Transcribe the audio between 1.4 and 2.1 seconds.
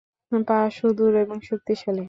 শক্তিশালী।